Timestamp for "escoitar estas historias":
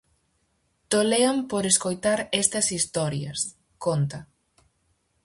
1.71-3.39